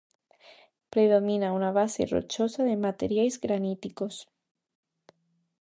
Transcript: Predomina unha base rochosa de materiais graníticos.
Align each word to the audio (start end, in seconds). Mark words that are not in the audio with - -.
Predomina 0.91 1.47
unha 1.57 1.71
base 1.79 2.01
rochosa 2.13 2.61
de 2.69 2.75
materiais 2.87 3.35
graníticos. 3.43 4.15